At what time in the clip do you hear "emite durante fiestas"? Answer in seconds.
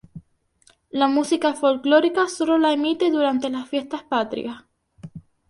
2.73-4.01